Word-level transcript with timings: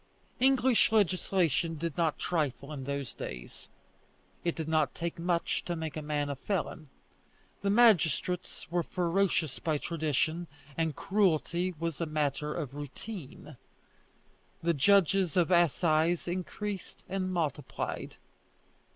English 0.39 0.91
legislation 0.91 1.75
did 1.75 1.95
not 1.95 2.17
trifle 2.17 2.73
in 2.73 2.85
those 2.85 3.13
days. 3.13 3.69
It 4.43 4.55
did 4.55 4.67
not 4.67 4.95
take 4.95 5.19
much 5.19 5.63
to 5.65 5.75
make 5.75 5.95
a 5.95 6.01
man 6.01 6.27
a 6.27 6.35
felon. 6.35 6.89
The 7.61 7.69
magistrates 7.69 8.65
were 8.71 8.81
ferocious 8.81 9.59
by 9.59 9.77
tradition, 9.77 10.47
and 10.75 10.95
cruelty 10.95 11.75
was 11.79 12.01
a 12.01 12.07
matter 12.07 12.51
of 12.51 12.73
routine. 12.73 13.57
The 14.63 14.73
judges 14.73 15.37
of 15.37 15.51
assize 15.51 16.27
increased 16.27 17.03
and 17.07 17.31
multiplied. 17.31 18.15